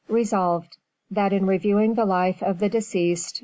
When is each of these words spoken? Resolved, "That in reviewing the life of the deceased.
Resolved, 0.09 0.77
"That 1.11 1.31
in 1.31 1.45
reviewing 1.45 1.93
the 1.93 2.05
life 2.05 2.41
of 2.41 2.57
the 2.57 2.69
deceased. 2.69 3.39